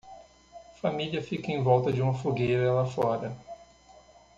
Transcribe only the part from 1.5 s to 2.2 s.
em volta de uma